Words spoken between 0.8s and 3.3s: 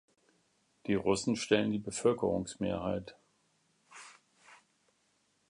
Die Russen stellen die Bevölkerungsmehrheit.